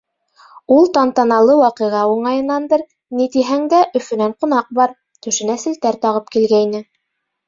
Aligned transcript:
Ул 0.75 0.87
тантаналы 0.93 1.57
ваҡиға 1.57 1.99
уңайынандыр, 2.13 2.83
ни 3.19 3.27
тиһәң 3.35 3.67
дә, 3.73 3.81
Өфөнән 3.99 4.33
ҡунаҡ 4.45 4.71
бар, 4.79 4.95
түшенә 5.27 5.59
селтәр 5.65 5.99
тағып 6.07 6.33
килгәйне. 6.37 6.81